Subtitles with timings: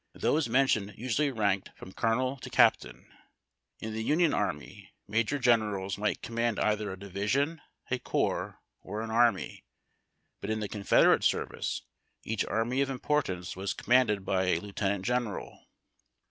[0.15, 3.05] Those mentioned usually ranked from colonel to captain.
[3.79, 9.11] In the Union army, major generals might command either a division, a corps, or an
[9.11, 9.63] army,
[10.39, 11.83] but in the Confederate service
[12.23, 15.67] each army of importance was com manded by a lieutenant general.